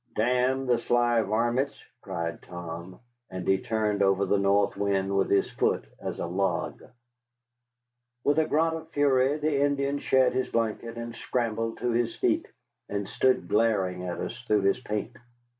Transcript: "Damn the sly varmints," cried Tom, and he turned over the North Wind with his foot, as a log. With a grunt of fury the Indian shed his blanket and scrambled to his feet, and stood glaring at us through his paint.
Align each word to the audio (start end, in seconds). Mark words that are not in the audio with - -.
"Damn 0.15 0.65
the 0.65 0.79
sly 0.79 1.21
varmints," 1.21 1.79
cried 2.01 2.41
Tom, 2.41 2.99
and 3.29 3.47
he 3.47 3.59
turned 3.59 4.01
over 4.01 4.25
the 4.25 4.39
North 4.39 4.75
Wind 4.75 5.15
with 5.15 5.29
his 5.29 5.47
foot, 5.47 5.85
as 5.99 6.17
a 6.17 6.25
log. 6.25 6.81
With 8.23 8.39
a 8.39 8.47
grunt 8.47 8.73
of 8.77 8.89
fury 8.89 9.37
the 9.37 9.61
Indian 9.61 9.99
shed 9.99 10.33
his 10.33 10.49
blanket 10.49 10.97
and 10.97 11.13
scrambled 11.15 11.77
to 11.81 11.91
his 11.91 12.15
feet, 12.15 12.47
and 12.89 13.07
stood 13.07 13.47
glaring 13.47 14.01
at 14.03 14.17
us 14.17 14.35
through 14.45 14.61
his 14.61 14.79
paint. 14.79 15.15